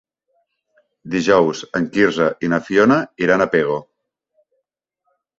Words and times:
Dijous 1.15 1.59
en 1.79 1.83
Quirze 1.97 2.29
i 2.47 2.49
na 2.53 2.59
Fiona 2.69 2.97
iran 3.25 3.45
a 3.45 3.47
Pego. 3.57 3.77